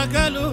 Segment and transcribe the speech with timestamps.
[0.00, 0.44] పగలు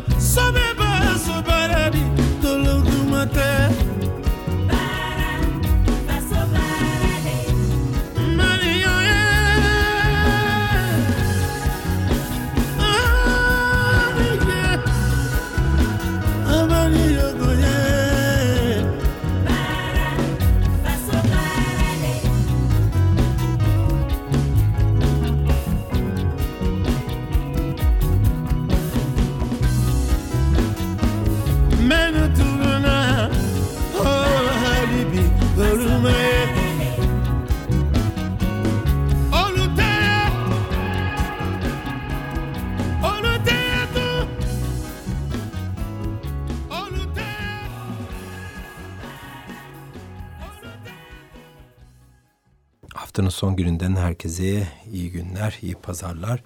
[53.37, 56.43] son gününden herkese iyi günler, iyi pazarlar.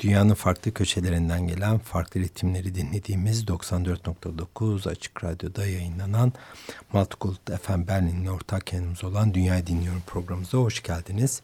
[0.00, 6.32] Dünyanın farklı köşelerinden gelen farklı ritimleri dinlediğimiz 94.9 Açık Radyo'da yayınlanan
[6.92, 11.42] Multicult FM Berlin'in ortak yayınımız olan Dünya Dinliyorum programımıza hoş geldiniz.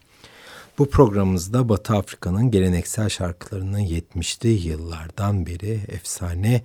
[0.77, 6.61] Bu programımızda Batı Afrika'nın geleneksel şarkılarını 70'li yıllardan beri efsane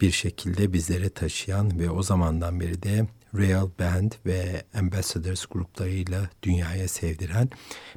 [0.00, 3.06] bir şekilde bizlere taşıyan ve o zamandan beri de
[3.38, 7.48] Real Band ve Ambassadors gruplarıyla dünyaya sevdiren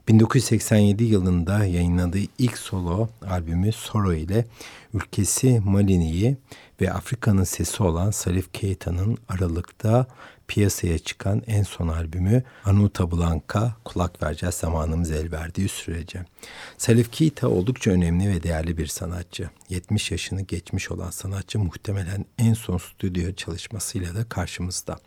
[0.07, 4.45] 1987 yılında yayınladığı ilk solo albümü Soro ile
[4.93, 6.37] ülkesi Malini'yi
[6.81, 10.07] ve Afrika'nın sesi olan Salif Keita'nın Aralık'ta
[10.47, 16.25] piyasaya çıkan en son albümü Anuta Blanca kulak vereceğiz zamanımız el verdiği sürece.
[16.77, 19.49] Salif Keita oldukça önemli ve değerli bir sanatçı.
[19.69, 24.97] 70 yaşını geçmiş olan sanatçı muhtemelen en son stüdyo çalışmasıyla da karşımızda.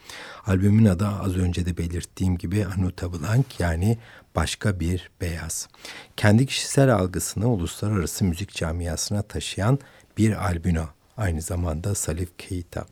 [0.46, 3.98] Albümün adı az önce de belirttiğim gibi Anuta Blanc yani
[4.36, 5.68] başka bir beyaz.
[6.16, 9.78] Kendi kişisel algısını uluslararası müzik camiasına taşıyan
[10.18, 10.88] bir albino
[11.18, 12.86] aynı zamanda Salif Keita.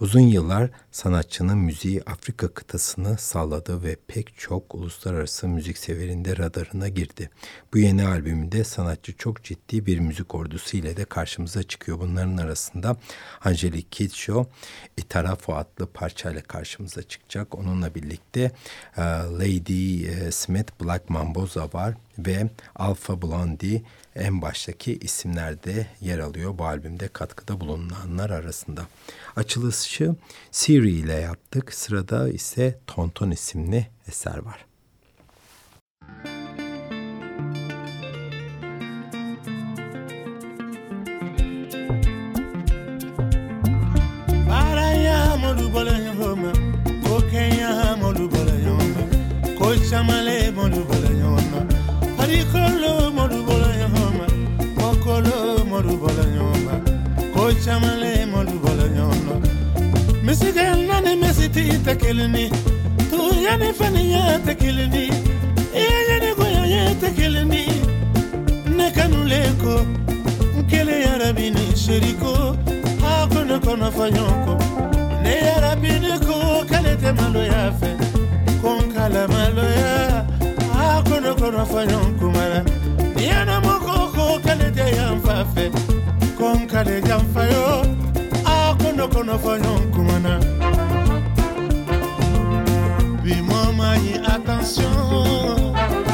[0.00, 7.30] Uzun yıllar sanatçının müziği Afrika kıtasını salladı ve pek çok uluslararası müzik severinde radarına girdi.
[7.74, 12.00] Bu yeni albümünde sanatçı çok ciddi bir müzik ordusu ile de karşımıza çıkıyor.
[12.00, 12.96] Bunların arasında
[13.44, 14.46] Angelique Kidjo,
[14.96, 17.54] Itarafo adlı parçayla karşımıza çıkacak.
[17.54, 18.40] Onunla birlikte
[18.96, 19.00] e,
[19.40, 23.82] Lady e, Smith Black Mamboza var ve Alpha Blondie
[24.14, 28.86] en baştaki isimlerde yer alıyor bu albümde katkıda bulunanlar arasında.
[29.36, 30.14] Açılışı
[30.50, 31.74] Siri ile yaptık.
[31.74, 34.66] Sırada ise Tonton isimli eser var.
[49.92, 51.60] Chamale modu bala nyoma,
[52.16, 53.01] hari kolo
[61.84, 62.44] tɛ kelen ni
[63.10, 65.04] tuya ni faniya tɛ kelen ni
[65.74, 67.64] i yani ni goya tɛ kelen ni
[68.76, 69.74] ne kanu le ko.
[70.56, 72.56] N kelen yarabi ni seriko
[73.02, 74.54] a ne kɔnɔ fɔ ɲɔgɔn kɔ
[75.22, 75.90] ne yarabi
[76.26, 76.36] ko
[76.70, 77.90] k'ale tɛ maloya fɛ
[78.62, 78.70] ko.
[78.78, 79.92] N kala maloya
[80.74, 82.34] a ko ne kɔnɔ fɔ ɲɔgɔn
[83.20, 83.44] ya.
[83.44, 85.64] La ni ko ko k'ale tɛ yanfa fɛ
[86.38, 87.66] ko n kale janfa yo
[88.46, 90.51] a ko ne kɔnɔ fɔ ɲɔgɔn.
[93.92, 96.11] mayi attention.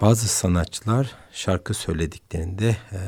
[0.00, 2.98] Bazı sanatçılar şarkı söylediklerinde e,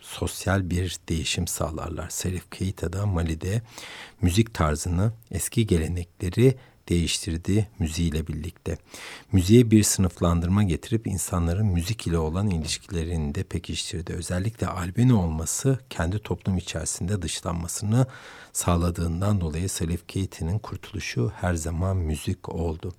[0.00, 2.08] sosyal bir değişim sağlarlar.
[2.08, 3.62] Serif Keita da Mali'de
[4.20, 6.56] müzik tarzını, eski gelenekleri
[6.88, 8.78] değiştirdi müziğiyle birlikte.
[9.32, 14.12] Müziğe bir sınıflandırma getirip insanların müzik ile olan ilişkilerini de pekiştirdi.
[14.12, 18.06] Özellikle albino olması kendi toplum içerisinde dışlanmasını
[18.52, 22.94] sağladığından dolayı Salif Keita'nın kurtuluşu her zaman müzik oldu.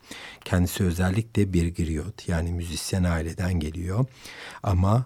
[0.46, 4.06] Kendisi özellikle bir griot yani müzisyen aileden geliyor
[4.64, 5.06] ama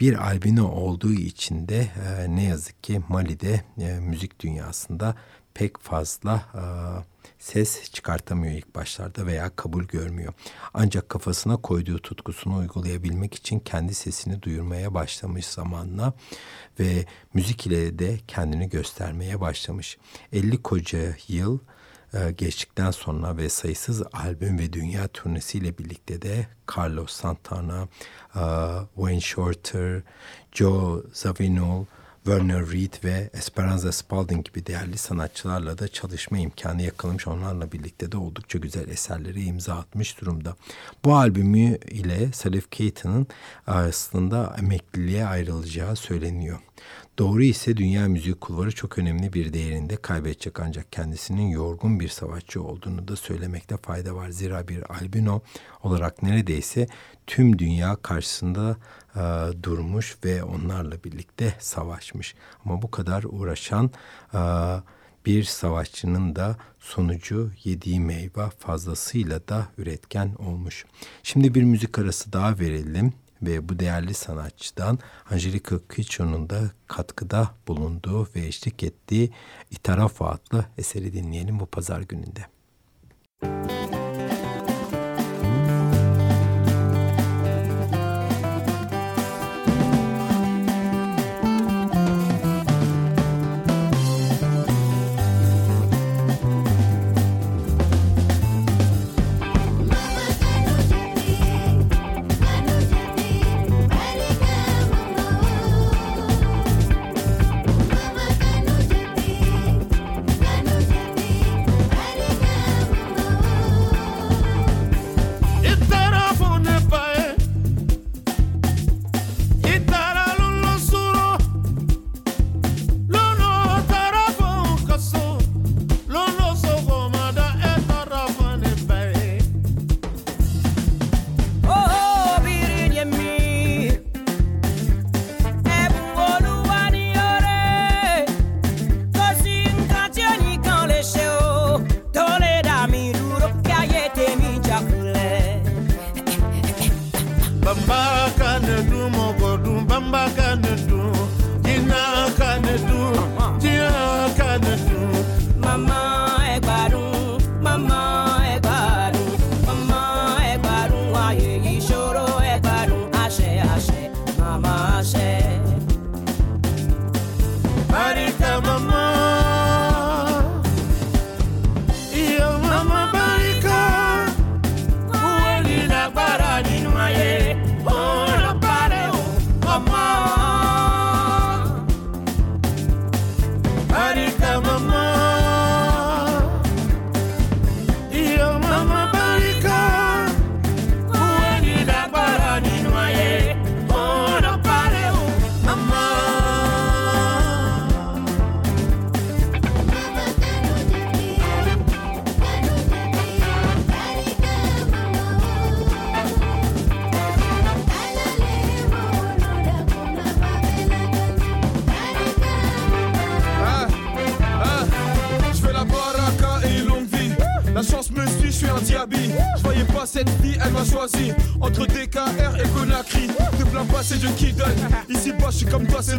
[0.00, 1.88] bir albino olduğu için de
[2.28, 3.64] ne yazık ki Mali'de
[4.00, 5.14] müzik dünyasında
[5.54, 6.44] pek fazla
[7.38, 10.32] ses çıkartamıyor ilk başlarda veya kabul görmüyor.
[10.74, 16.12] Ancak kafasına koyduğu tutkusunu uygulayabilmek için kendi sesini duyurmaya başlamış zamanla
[16.80, 17.04] ve
[17.34, 19.98] müzik ile de kendini göstermeye başlamış.
[20.32, 21.58] 50 koca yıl
[22.36, 27.88] geçtikten sonra ve sayısız albüm ve dünya turnesiyle birlikte de Carlos Santana,
[28.94, 30.02] Wayne Shorter,
[30.52, 31.84] Joe Zawinul,
[32.24, 37.26] Werner Reed ve Esperanza Spalding gibi değerli sanatçılarla da çalışma imkanı yakalamış.
[37.28, 40.56] Onlarla birlikte de oldukça güzel eserleri imza atmış durumda.
[41.04, 43.26] Bu albümü ile Salif Keita'nın
[43.66, 46.58] aslında emekliliğe ayrılacağı söyleniyor.
[47.18, 52.62] Doğru ise dünya müzik kulvarı çok önemli bir değerinde kaybedecek ancak kendisinin yorgun bir savaşçı
[52.62, 54.30] olduğunu da söylemekte fayda var.
[54.30, 55.40] Zira bir albino
[55.82, 56.86] olarak neredeyse
[57.26, 58.76] tüm dünya karşısında
[59.16, 59.20] e,
[59.62, 62.34] durmuş ve onlarla birlikte savaşmış.
[62.64, 63.90] Ama bu kadar uğraşan
[64.34, 64.40] e,
[65.26, 70.84] bir savaşçının da sonucu yediği meyve fazlasıyla da üretken olmuş.
[71.22, 74.98] Şimdi bir müzik arası daha verelim ve bu değerli sanatçıdan
[75.30, 79.30] Angelica Kicio'nun da katkıda bulunduğu ve eşlik ettiği
[79.70, 82.46] İtarafo adlı eseri dinleyelim bu pazar gününde.
[83.42, 83.97] Müzik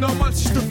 [0.00, 0.69] normal si je te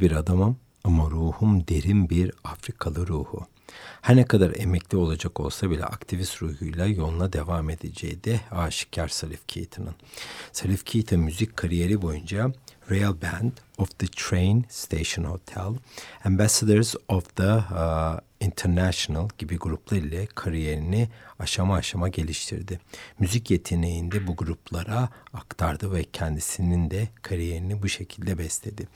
[0.00, 3.46] bir adamım ama ruhum derin bir Afrikalı ruhu.
[4.02, 9.48] Her ne kadar emekli olacak olsa bile aktivist ruhuyla yoluna devam edeceği de aşikar Salif
[9.48, 9.94] Keaton'ın.
[10.52, 12.52] Salif Keaton müzik kariyeri boyunca
[12.90, 15.74] Rail Band of the Train Station Hotel,
[16.24, 18.18] Ambassadors of the uh,
[18.56, 22.80] International gibi gruplar ile kariyerini aşama aşama geliştirdi.
[23.18, 28.88] Müzik yeteneğini de bu gruplara aktardı ve kendisinin de kariyerini bu şekilde besledi.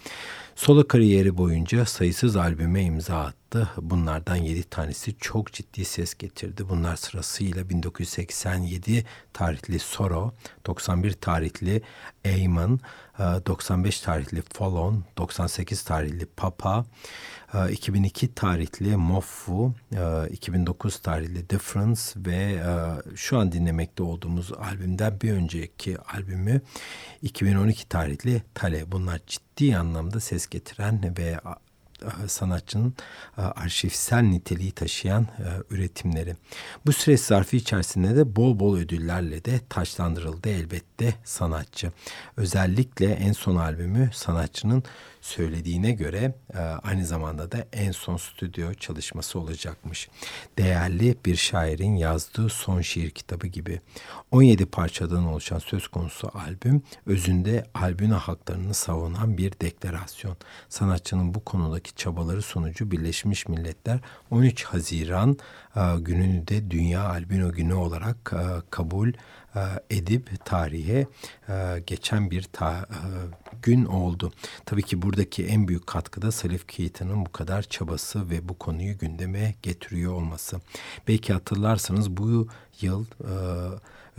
[0.54, 3.68] Solo kariyeri boyunca sayısız albüme imza attı.
[3.76, 6.68] Bunlardan 7 tanesi çok ciddi ses getirdi.
[6.68, 10.34] Bunlar sırasıyla 1987 tarihli Soro,
[10.66, 11.82] 91 tarihli
[12.26, 12.80] Amen,
[13.18, 16.84] 95 tarihli Fallon, 98 tarihli Papa,
[17.70, 19.74] 2002 tarihli Mofu,
[20.30, 22.62] 2009 tarihli Difference ve
[23.16, 26.60] şu an dinlemekte olduğumuz albümden bir önceki albümü
[27.22, 28.92] 2012 tarihli Tale.
[28.92, 31.40] Bunlar ciddi anlamda ses getiren ve
[32.26, 32.94] sanatçının
[33.36, 35.26] arşivsel niteliği taşıyan
[35.70, 36.36] üretimleri.
[36.86, 41.92] Bu süreç zarfı içerisinde de bol bol ödüllerle de taşlandırıldı elbette sanatçı.
[42.36, 44.82] Özellikle en son albümü sanatçının
[45.30, 50.08] söylediğine göre e, aynı zamanda da en son stüdyo çalışması olacakmış.
[50.58, 53.80] Değerli bir şairin yazdığı son şiir kitabı gibi.
[54.30, 60.36] 17 parçadan oluşan söz konusu albüm özünde albüne haklarını savunan bir deklarasyon.
[60.68, 63.98] Sanatçının bu konudaki çabaları sonucu Birleşmiş Milletler
[64.30, 65.36] 13 Haziran
[65.76, 69.14] e, gününü de Dünya Albino Günü olarak e, kabul e,
[69.90, 71.06] edip tarihe
[71.48, 72.98] e, geçen bir ta, e,
[73.62, 74.32] gün oldu.
[74.66, 78.98] Tabii ki buradaki en büyük katkı da Salif Keita'nın bu kadar çabası ve bu konuyu
[78.98, 80.60] gündeme getiriyor olması.
[81.08, 82.48] Belki hatırlarsanız bu
[82.80, 83.04] yıl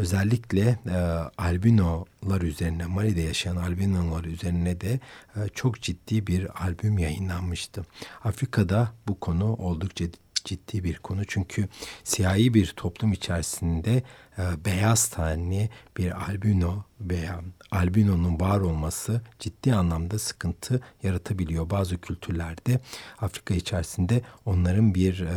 [0.02, 0.98] özellikle e,
[1.38, 5.00] albinolar üzerine, Mali'de yaşayan albinolar üzerine de
[5.36, 7.86] e, çok ciddi bir albüm yayınlanmıştı.
[8.24, 10.06] Afrika'da bu konu oldukça
[10.43, 11.25] ciddi bir konu.
[11.25, 11.67] Çünkü
[12.04, 14.04] siyahi bir toplum içerisinde
[14.38, 21.69] e, beyaz tenli bir albino veya albinonun var olması ciddi anlamda sıkıntı yaratabiliyor.
[21.69, 22.80] Bazı kültürlerde
[23.19, 25.32] Afrika içerisinde onların bir e,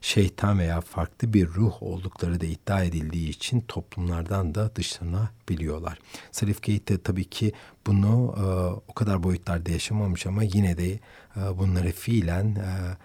[0.00, 5.98] şeytan veya farklı bir ruh oldukları da iddia edildiği için toplumlardan da dışlanabiliyorlar.
[6.30, 7.52] Salif Keita tabii ki
[7.86, 8.42] bunu e,
[8.90, 12.96] o kadar boyutlarda yaşamamış ama yine de e, bunları fiilen e,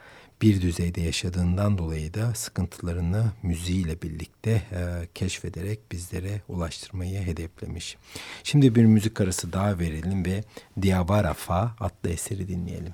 [0.42, 7.98] bir düzeyde yaşadığından dolayı da sıkıntılarını müziğiyle birlikte e, keşfederek bizlere ulaştırmayı hedeflemiş.
[8.44, 10.44] Şimdi bir müzik arası daha verelim ve
[10.82, 12.94] Diavarafa adlı eseri dinleyelim.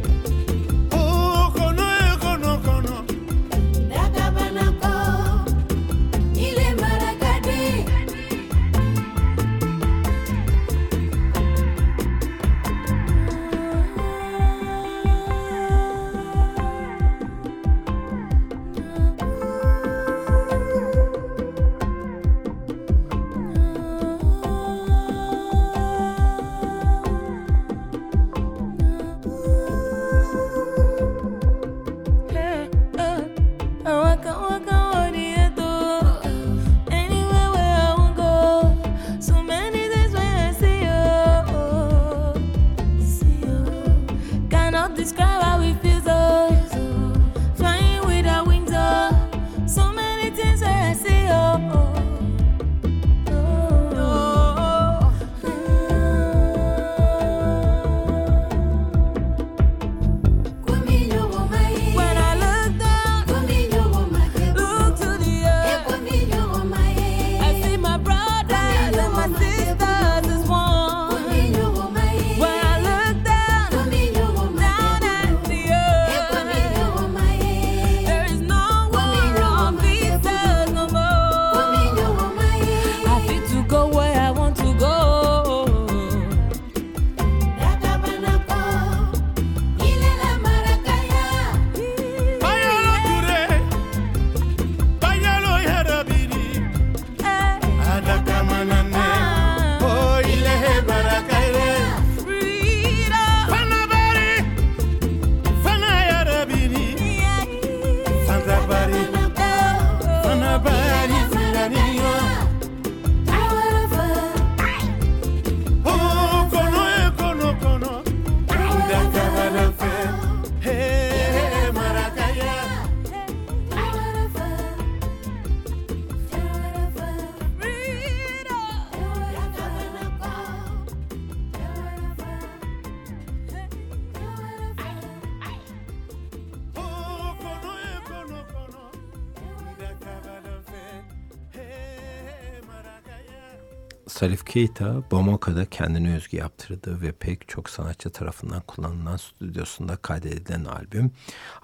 [144.51, 151.11] Keita, Bamaka'da kendine özgü yaptırdığı ve pek çok sanatçı tarafından kullanılan stüdyosunda kaydedilen albüm,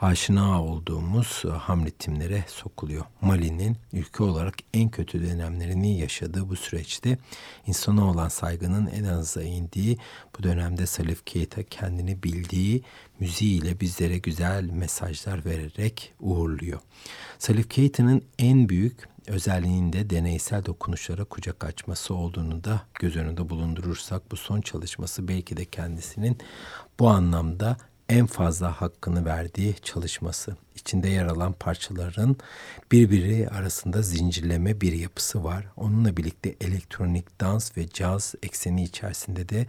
[0.02, 3.06] aşina olduğumuz ham ritimlere sokuluyor.
[3.22, 7.18] Mali'nin ülke olarak en kötü dönemlerini yaşadığı bu süreçte
[7.66, 9.98] insana olan saygının en aza indiği
[10.40, 12.84] bu dönemde Salif Keita kendini bildiği
[13.20, 16.80] müziğiyle bizlere güzel mesajlar vererek uğurluyor.
[17.40, 24.36] Salif Keita'nın en büyük özelliğinde deneysel dokunuşlara kucak açması olduğunu da göz önünde bulundurursak bu
[24.36, 26.38] son çalışması belki de kendisinin
[27.00, 27.78] bu anlamda
[28.10, 30.56] en fazla hakkını verdiği çalışması.
[30.76, 32.38] İçinde yer alan parçaların
[32.92, 35.68] birbiri arasında zincirleme bir yapısı var.
[35.78, 39.68] Onunla birlikte elektronik, dans ve caz ekseni içerisinde de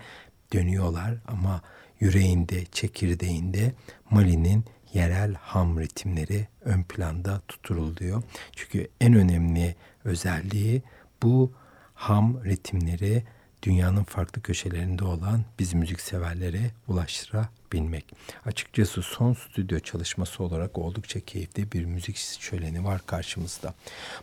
[0.53, 1.63] dönüyorlar ama
[2.01, 3.73] yüreğinde, çekirdeğinde
[4.11, 4.65] Mali'nin
[4.95, 8.23] yerel ham ritimleri ön planda tutturuluyor.
[8.57, 9.75] Çünkü en önemli
[10.05, 10.83] özelliği
[11.23, 11.53] bu
[11.95, 13.23] ham ritimleri
[13.63, 18.05] dünyanın farklı köşelerinde olan biz müzikseverlere ulaştırabilmek.
[18.47, 23.75] Açıkçası son stüdyo çalışması olarak oldukça keyifli bir müzik şöleni var karşımızda.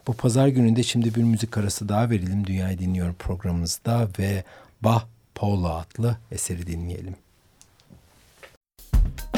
[0.08, 4.44] Bu pazar gününde şimdi bir müzik arası daha verelim Dünyayı Dinliyorum programımızda ve
[4.82, 7.16] Bah Paula adlı eseri dinleyelim.
[8.92, 9.35] Thank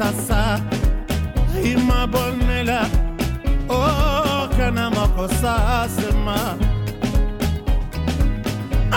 [0.00, 0.42] tasa.
[1.72, 2.80] Ima bonela.
[3.68, 5.54] O kana makosa
[5.96, 6.38] sema.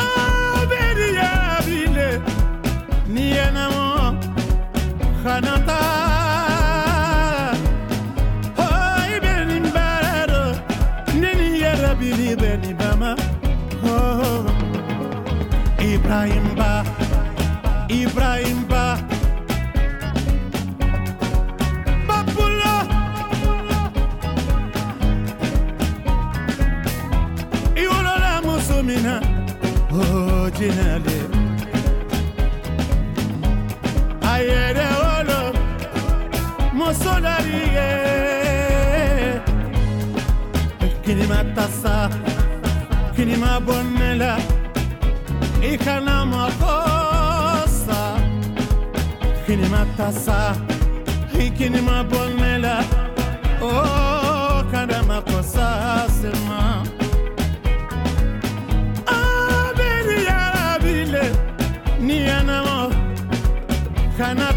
[0.05, 1.33] Abedi ya
[1.65, 2.09] bile
[3.13, 3.87] ni yana mo
[5.23, 5.79] khanata
[15.93, 16.72] Ibrahim Ba
[41.13, 42.09] كلمة تصا
[43.17, 44.37] كلمة بنلا
[45.63, 48.17] إخنا ما قصا
[49.47, 50.55] كلمة تصا
[51.33, 52.79] هي كلمة بنلا
[53.61, 56.83] أو كلمة قصا سما
[59.07, 61.31] أبي يا ربي لي
[62.01, 62.89] ني أنا ما
[64.19, 64.51] خنا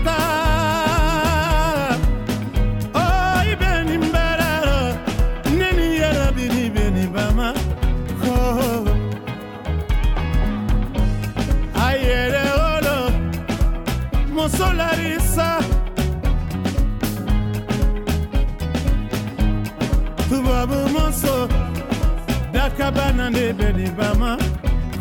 [22.86, 24.38] Kabana bama.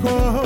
[0.01, 0.44] Benibama.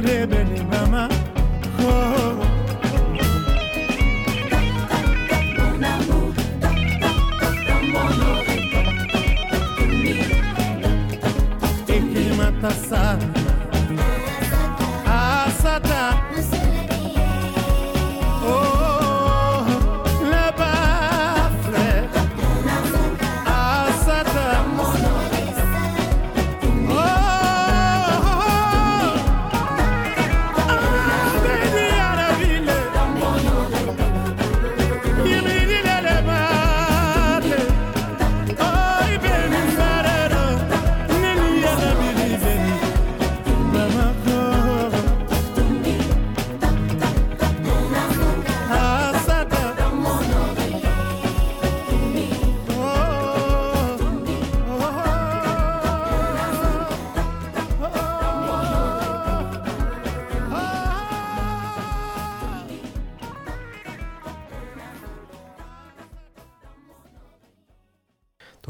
[0.00, 0.37] barely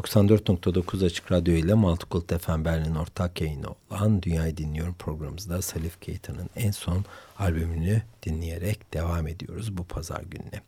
[0.08, 6.50] 94.9 Açık Radyo ile Multicult FM Berlin ortak yayını olan Dünyayı Dinliyorum programımızda Salif Keita'nın
[6.56, 7.04] en son
[7.38, 10.62] albümünü dinleyerek devam ediyoruz bu pazar gününe.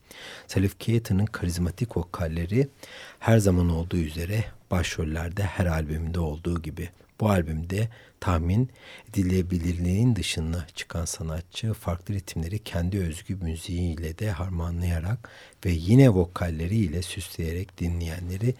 [0.46, 2.68] Salif Keita'nın karizmatik vokalleri
[3.18, 6.88] her zaman olduğu üzere başrollerde her albümünde olduğu gibi
[7.20, 7.88] bu albümde
[8.20, 8.70] tahmin
[9.10, 15.30] edilebilirliğin dışına çıkan sanatçı farklı ritimleri kendi özgü müziğiyle de harmanlayarak
[15.66, 18.54] ve yine vokalleriyle süsleyerek dinleyenleri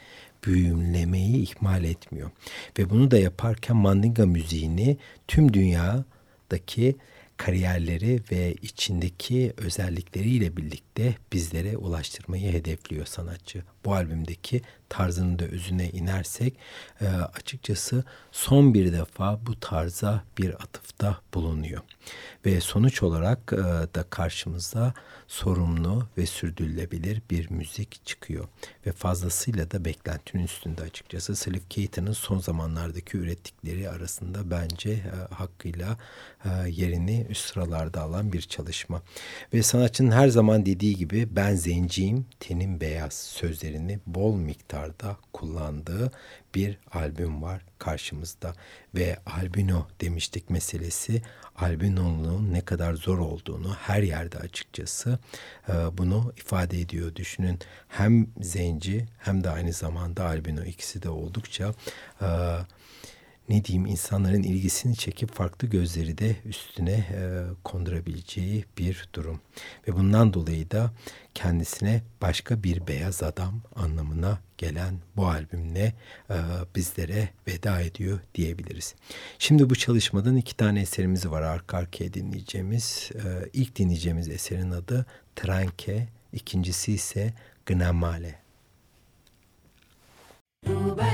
[0.45, 2.31] büyümlemeyi ihmal etmiyor.
[2.79, 4.97] Ve bunu da yaparken mandinga müziğini
[5.29, 6.97] tüm dünyadaki
[7.41, 13.63] kariyerleri ve içindeki özellikleriyle birlikte bizlere ulaştırmayı hedefliyor sanatçı.
[13.85, 16.55] Bu albümdeki tarzının da özüne inersek
[17.01, 21.81] e, açıkçası son bir defa bu tarza bir atıfta bulunuyor.
[22.47, 23.57] Ve sonuç olarak e,
[23.95, 24.95] da karşımıza
[25.29, 28.49] sorumlu ve sürdürülebilir bir müzik çıkıyor.
[28.87, 31.37] Ve fazlasıyla da beklentinin üstünde açıkçası.
[31.37, 35.99] Salif Keita'nın son zamanlardaki ürettikleri arasında bence e, hakkıyla
[36.45, 39.03] e, yerini üst sıralarda alan bir çalışma.
[39.55, 46.13] Ve sanatçının her zaman dediği gibi ben zenciyim, tenim beyaz sözlerini bol miktarda kullandığı
[46.55, 48.55] bir albüm var karşımızda.
[48.95, 51.23] Ve albino demiştik meselesi
[51.57, 55.19] albinoluğun ne kadar zor olduğunu her yerde açıkçası
[55.69, 57.15] e, bunu ifade ediyor.
[57.15, 61.75] Düşünün hem zenci hem de aynı zamanda albino ikisi de oldukça
[62.23, 62.29] e,
[63.51, 69.41] ne diyeyim insanların ilgisini çekip farklı gözleri de üstüne e, kondurabileceği bir durum.
[69.89, 70.91] Ve bundan dolayı da
[71.35, 75.95] kendisine başka bir beyaz adam anlamına gelen bu albümle
[76.31, 76.37] e,
[76.77, 78.95] bizlere veda ediyor diyebiliriz.
[79.39, 83.11] Şimdi bu çalışmadan iki tane eserimiz var arka arkaya dinleyeceğimiz.
[83.15, 87.33] E, ilk dinleyeceğimiz eserin adı Tranke, ikincisi ise
[87.67, 88.39] Gnamale.
[90.67, 91.07] Duba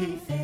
[0.00, 0.39] Be fair.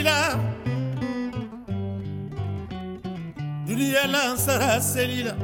[0.00, 0.38] selila
[3.66, 5.34] duniya lansara selila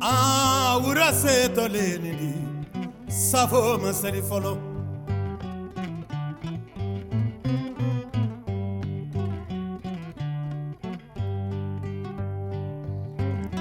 [0.00, 2.32] a wura setɔlen di
[3.08, 4.52] safo ma seli fɔlɔ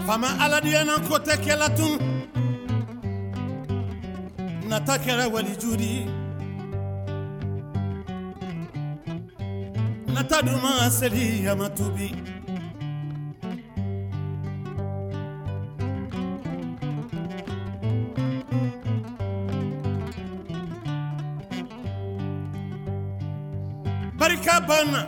[0.07, 1.99] faama aladiyana ko tɛ kɛla tun
[10.33, 12.09] ta duman seli a ma tubi
[24.19, 25.01] barika banna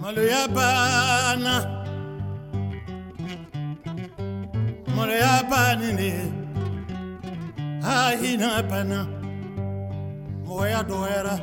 [0.00, 1.54] maloya banna
[4.96, 6.10] maloya banni ne
[7.94, 9.17] ahina banna
[10.48, 11.34] mɔgɔya dɔgɔyara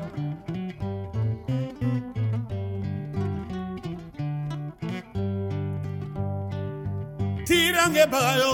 [7.46, 8.54] tirange bagayo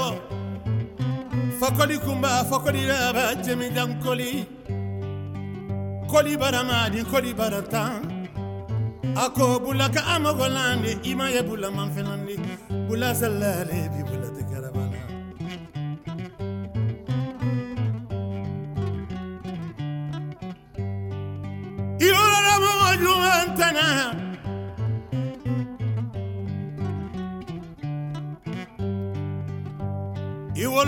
[1.59, 4.31] fakoli kumba fakoli raba jemi jankoli
[6.11, 6.35] koli.
[6.35, 8.03] Baramadi koli baratan
[9.15, 12.35] ako bulaka amagolande ima ye bula manfenandi
[12.87, 14.10] bula sallale bi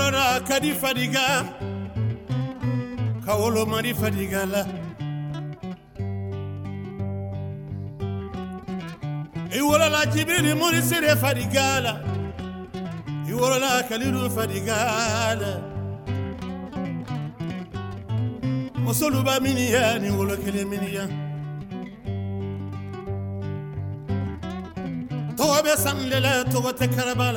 [0.04, 1.47] wolora kadi fadiga
[3.26, 4.64] ka wolo mari fadiga la
[9.58, 11.93] i wolola jibirili sire fadiga la.
[13.28, 14.78] I wolola kalilu fadiga
[15.41, 15.54] la.
[18.84, 21.08] Musolu ba miniya ni wolo kelen miniya
[25.38, 27.32] tɔgɔ bɛ sanle la tɔgɔ tɛ karaba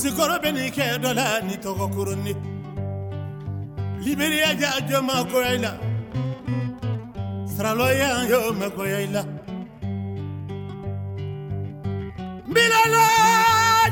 [0.00, 2.32] kusikɔrɔ bɛ nin kɛ dɔ la ni tɔgɔkuruni
[4.04, 5.72] liberiya ja jɔ ma goya i la
[7.52, 8.08] saralɔ y'o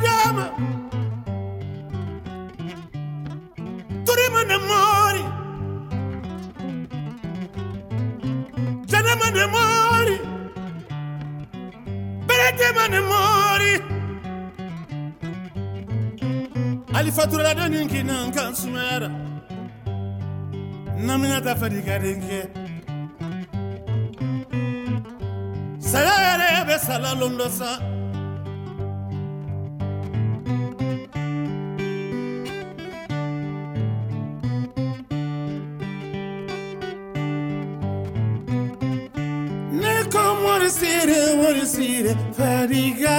[0.04, 0.46] jama
[4.06, 5.22] turima ne mori.
[8.90, 10.16] Janama ne mori.
[12.26, 13.97] Beretema mori
[16.98, 19.08] alifaturala don nin kina n kan sumayara
[21.06, 22.40] naminata fadikaden kɛ
[25.90, 27.78] saya yɛrɛ bɛ salalon dɔ san
[39.80, 43.17] ne ko morisire morisire fadiga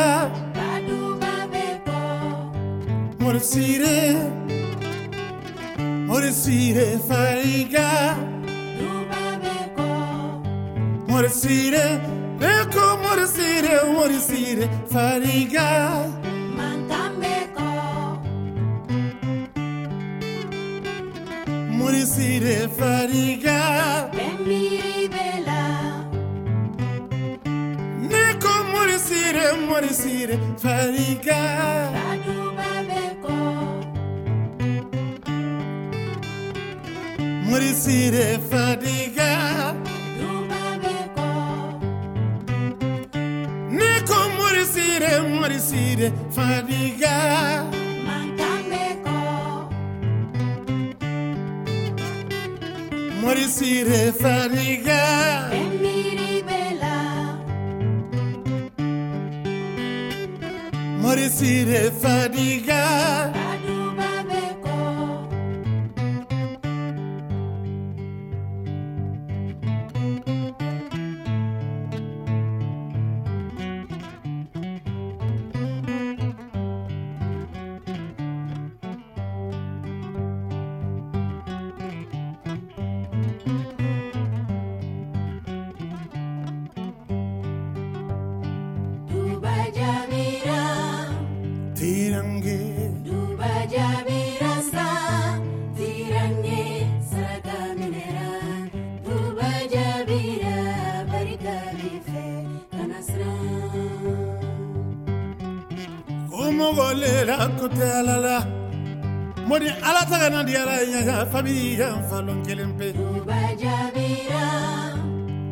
[110.10, 112.88] taga diyara fabi yan falon kelen pe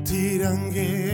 [0.08, 1.07] tirange.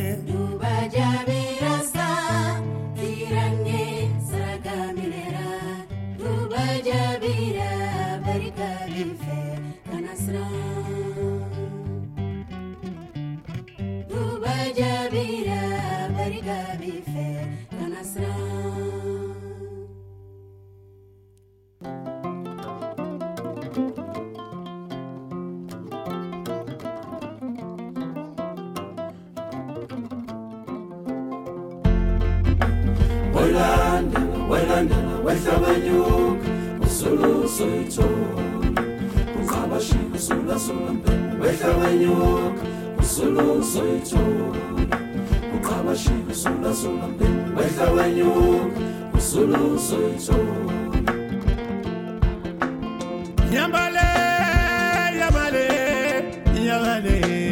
[57.02, 57.43] Yeah.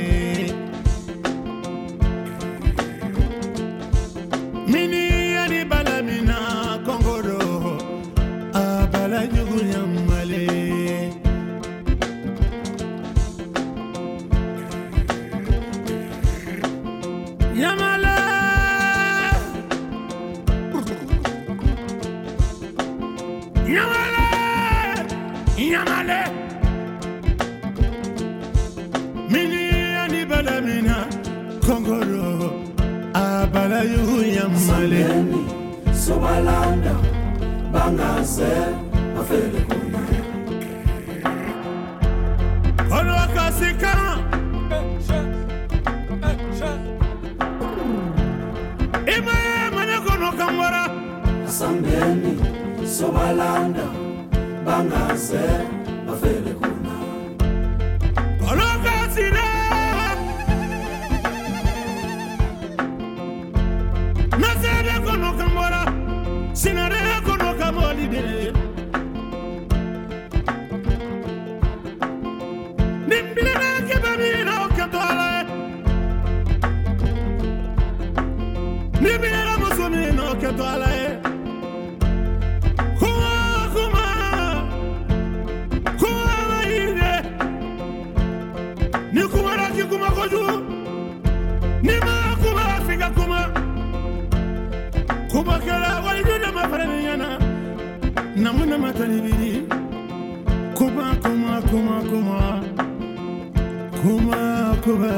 [104.02, 104.42] Kuma
[104.84, 105.14] kuma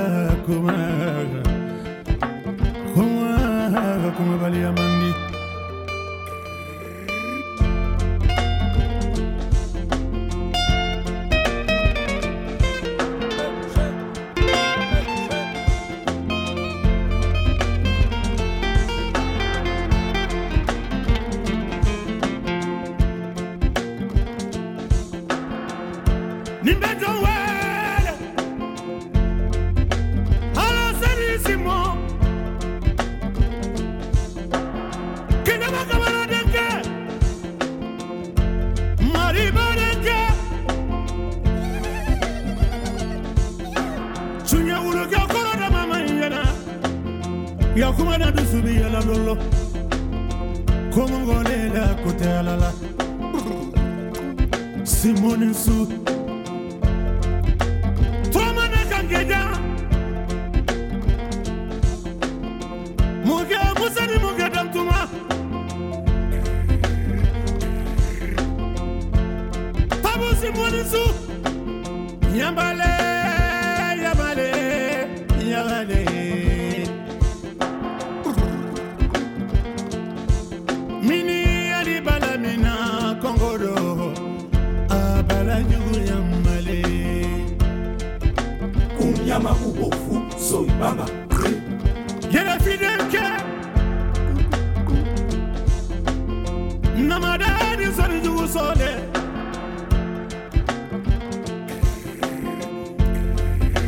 [0.46, 0.78] kuma
[2.94, 3.32] kuma
[4.16, 4.72] kuma baliya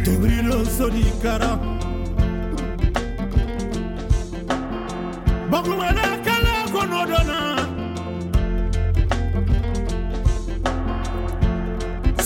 [0.06, 1.52] tobrilonso dikara
[5.52, 7.40] bakumana kala konodona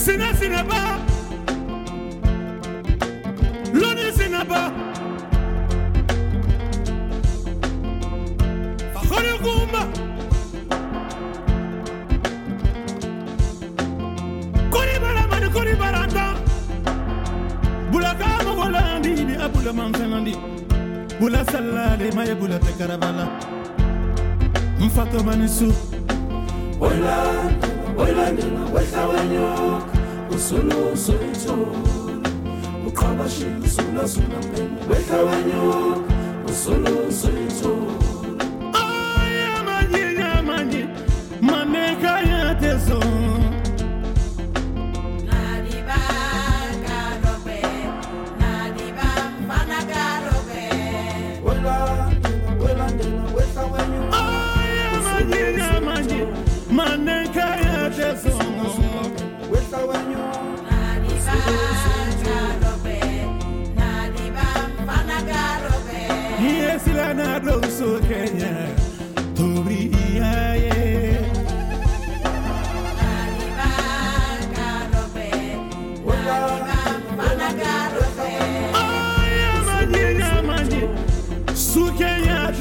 [0.04, 0.80] sinasinaba
[3.80, 4.89] loni sinaba.
[19.72, 19.92] man
[21.20, 23.28] bula sala de maye bula te karabala
[24.80, 25.72] mfato manisu.
[26.80, 27.16] Wela
[27.98, 29.82] wela nina wesa wanyo
[30.34, 31.54] usulu usuito
[32.86, 35.96] ukabashi usula suna mpenda wesa wanyo
[36.48, 37.99] usulu usuito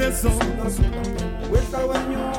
[0.09, 0.29] maison.
[1.51, 2.31] Où est ta oignon?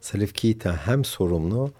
[0.00, 1.70] Salif Keita hem sorumlu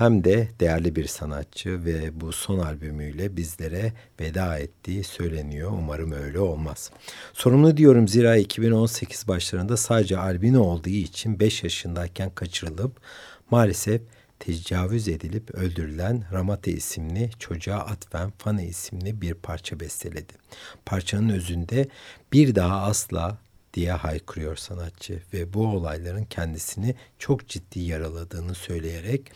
[0.00, 5.70] hem de değerli bir sanatçı ve bu son albümüyle bizlere veda ettiği söyleniyor.
[5.72, 6.90] Umarım öyle olmaz.
[7.32, 13.00] Sorumlu diyorum zira 2018 başlarında sadece albino olduğu için 5 yaşındayken kaçırılıp
[13.50, 14.02] maalesef
[14.38, 20.32] tecavüz edilip öldürülen Ramate isimli çocuğa atfen Fane isimli bir parça besteledi.
[20.86, 21.88] Parçanın özünde
[22.32, 23.38] bir daha asla
[23.74, 29.32] diye haykırıyor sanatçı ve bu olayların kendisini çok ciddi yaraladığını söyleyerek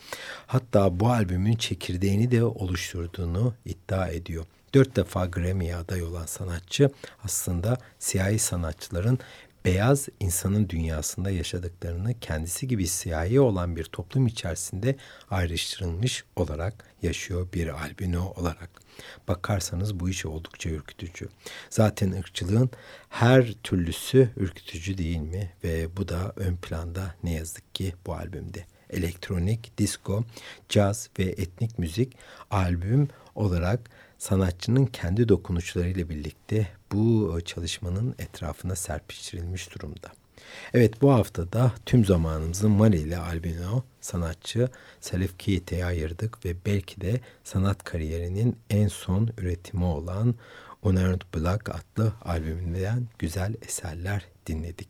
[0.47, 4.45] hatta bu albümün çekirdeğini de oluşturduğunu iddia ediyor.
[4.73, 6.89] Dört defa Grammy'ye aday olan sanatçı
[7.23, 9.19] aslında siyahi sanatçıların
[9.65, 14.95] beyaz insanın dünyasında yaşadıklarını kendisi gibi siyahi olan bir toplum içerisinde
[15.31, 18.84] ayrıştırılmış olarak yaşıyor bir albino olarak.
[19.27, 21.29] Bakarsanız bu iş oldukça ürkütücü.
[21.69, 22.69] Zaten ırkçılığın
[23.09, 25.51] her türlüsü ürkütücü değil mi?
[25.63, 28.65] Ve bu da ön planda ne yazık ki bu albümde.
[28.89, 30.23] Elektronik, disco,
[30.69, 32.17] caz ve etnik müzik
[32.51, 40.24] albüm olarak sanatçının kendi dokunuşlarıyla birlikte bu çalışmanın etrafına serpiştirilmiş durumda.
[40.73, 44.69] Evet bu haftada tüm zamanımızı Mali ile albino sanatçı
[45.01, 50.35] Salif Keite'ye ayırdık ve belki de sanat kariyerinin en son üretimi olan
[50.83, 54.89] Unearned Black adlı albümünden güzel eserler dinledik.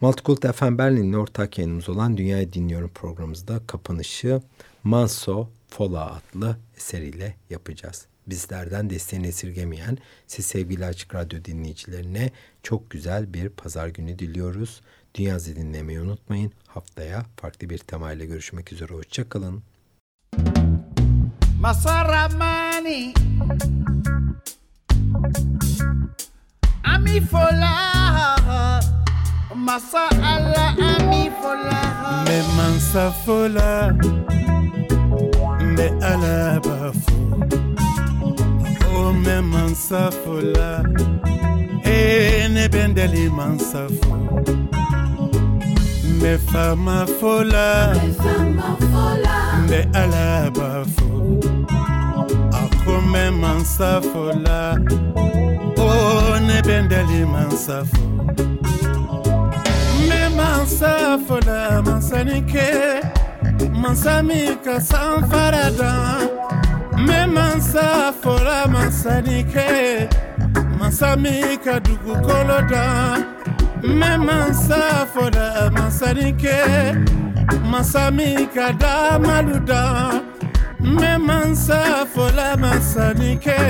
[0.00, 4.40] Multicult FM Berlin'le ortak yayınımız olan Dünyayı Dinliyorum programımızda kapanışı
[4.84, 12.30] Manso Fola adlı eseriyle yapacağız bizlerden desteğini esirgemeyen siz sevgili Açık Radyo dinleyicilerine
[12.62, 14.80] çok güzel bir pazar günü diliyoruz.
[15.14, 16.52] Dünyazı dinlemeyi unutmayın.
[16.66, 18.94] Haftaya farklı bir temayla görüşmek üzere.
[18.94, 19.62] Hoşçakalın.
[21.60, 23.14] Masaramani
[26.84, 27.76] Ami fola
[29.54, 33.90] Masa Allah ami fola Me mansa fola
[35.76, 37.20] Me alabafo
[37.52, 37.59] O
[39.00, 40.84] omema nsafola.
[41.84, 44.16] E nebendeli mansafo.
[46.16, 47.94] Mbe fama fola.
[49.64, 51.10] Mbe alabafo
[52.52, 54.78] akomema nsafola.
[55.76, 57.96] O nebendeli mansafo.
[60.06, 62.70] Mbe mansafola mansanike.
[63.82, 66.28] Mansamika sanfaradan
[67.06, 70.08] Me mansa fola mansanike
[70.78, 73.16] Mansami ka dugukolo da
[73.82, 76.58] Me mansa fola mansanike
[77.70, 79.82] Mansami ka da maluda.
[80.80, 83.60] Me mansa fola mansanike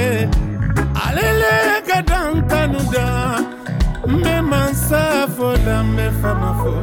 [1.04, 1.56] Alele
[1.88, 3.08] ka dantanu da
[4.06, 6.74] Me mansa fola me fama fo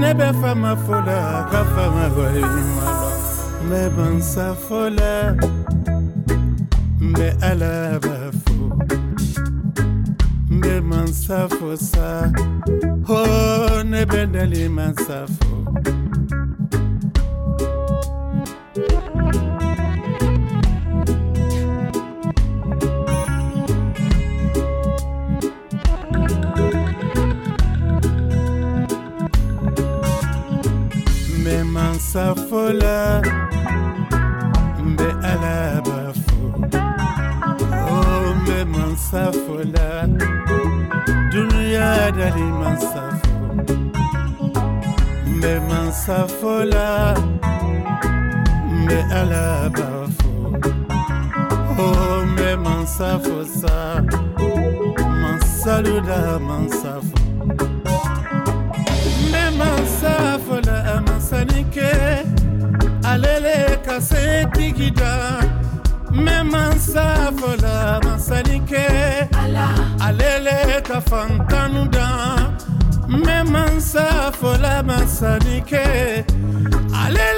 [0.00, 1.18] Ne be fama fola
[1.50, 2.42] ka fama wari
[2.76, 3.07] malo Me
[3.70, 5.36] leben s'affola
[7.00, 8.56] Mbe ala bafo
[10.50, 12.32] Mbe man safo sa
[13.08, 15.54] Oh, ne bendeli man safo
[49.18, 50.30] kalabafo
[51.78, 53.76] o oh, mɛ mansafo sa
[55.20, 57.18] mansaluda mansafo
[59.30, 61.90] mɛ mansafo la masanikɛ
[63.10, 63.96] ale le ka
[67.64, 67.76] la
[68.08, 68.86] masanikɛ
[77.18, 77.28] da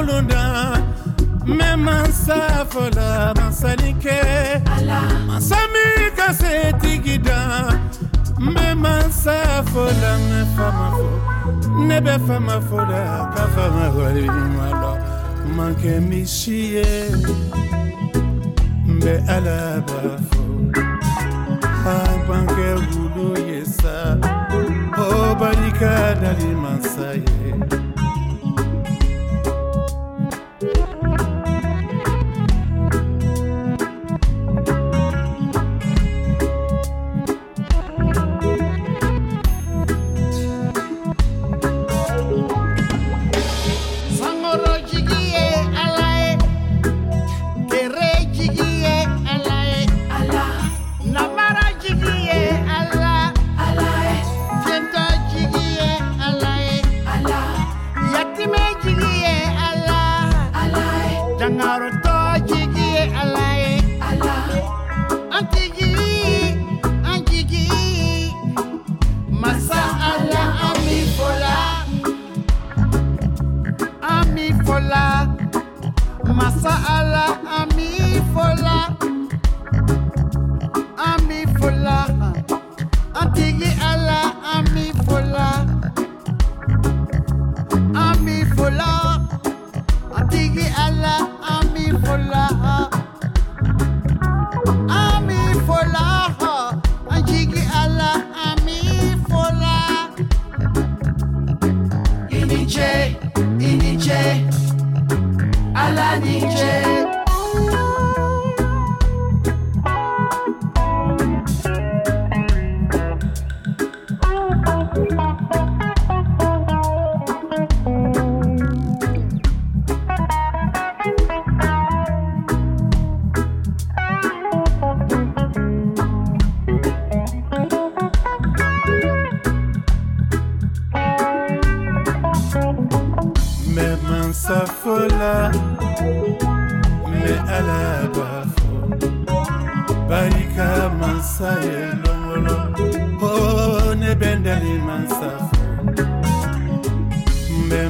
[0.00, 0.82] kolonda.
[1.46, 4.20] Me masafola masalike
[5.26, 7.78] masami kase tigida.
[8.38, 11.08] Me masafola me famafo
[11.86, 13.00] ne be famafola
[13.34, 14.92] ka famawalimalɔ
[15.56, 16.88] mankɛ misiye
[18.86, 20.42] n bɛ ala b'a fɔ
[21.94, 23.96] abankɛ wulu ye sa
[24.96, 27.39] o barika dali masa ye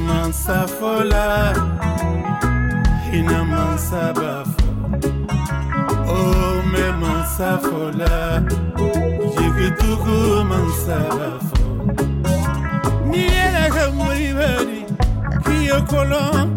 [0.07, 1.53] mansa fola.
[3.11, 4.67] Hina mansa bafo.
[6.07, 8.43] Oh, o mbe mansa fola.
[9.35, 10.19] Jigitugu
[10.51, 11.59] mansa bafo.
[13.11, 14.81] Ni yɛrɛ kɛ moribɛri
[15.45, 16.49] k'i ye kolon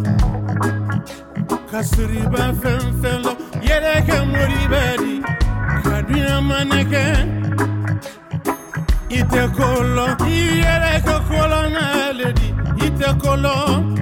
[1.71, 3.33] ka siriba fɛn fɛn lɔ
[3.67, 5.15] yɛrɛ kɛ moribɛri
[5.83, 6.83] ka duɲa mana
[9.57, 10.93] kolon i yɛrɛ
[11.27, 12.52] kolon n'ale di
[12.93, 13.97] i tɛ kolon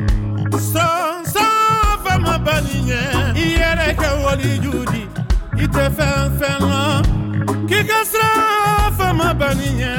[0.72, 1.50] sɔn sɔn
[2.04, 3.02] fɛn ma bani ɲɛ
[3.44, 5.02] i yɛrɛ kɛ waliju di
[5.64, 6.84] i tɛ fɛn fɛn lɔ
[7.70, 8.32] k'i ka sira
[8.98, 9.96] fɛn ma bani ɲɛ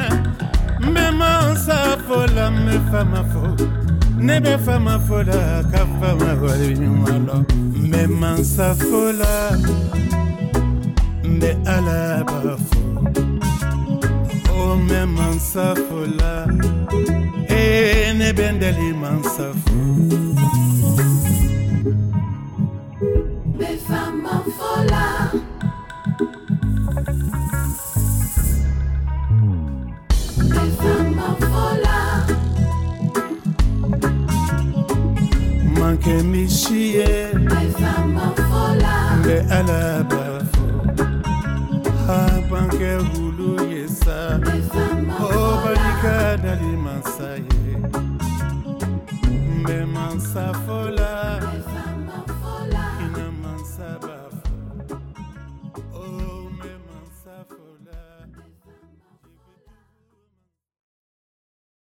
[0.83, 3.43] n bɛ mansa fo la n bɛ fama fo.
[4.25, 5.41] Ne bɛ fama fo la
[5.71, 7.37] ka fama wale ɲuman lɔ
[7.81, 9.33] n bɛ mansa fo la
[11.29, 12.81] n bɛ ala ba fo.
[14.53, 16.33] O n bɛ mansa fo la
[17.63, 19.73] ye ne bɛ n deli mansa fo.
[35.79, 37.31] manque mi chie.
[39.19, 39.35] Nde
[42.05, 44.39] ha panke hulu yesa.
[45.19, 46.82] O balika dalima